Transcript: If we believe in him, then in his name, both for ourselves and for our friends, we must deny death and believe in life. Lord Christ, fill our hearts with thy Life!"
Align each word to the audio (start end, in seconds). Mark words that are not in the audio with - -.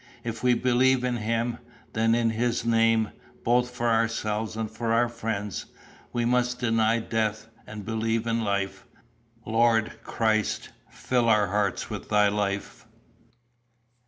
If 0.23 0.41
we 0.41 0.55
believe 0.55 1.03
in 1.03 1.17
him, 1.17 1.59
then 1.93 2.15
in 2.15 2.31
his 2.31 2.65
name, 2.65 3.11
both 3.43 3.69
for 3.69 3.87
ourselves 3.87 4.55
and 4.57 4.67
for 4.71 4.91
our 4.91 5.07
friends, 5.07 5.67
we 6.11 6.25
must 6.25 6.57
deny 6.57 6.97
death 6.97 7.47
and 7.67 7.85
believe 7.85 8.25
in 8.25 8.43
life. 8.43 8.87
Lord 9.45 9.91
Christ, 10.03 10.69
fill 10.89 11.29
our 11.29 11.45
hearts 11.45 11.91
with 11.91 12.09
thy 12.09 12.29
Life!" 12.29 12.87